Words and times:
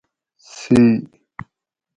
سی 0.65 0.81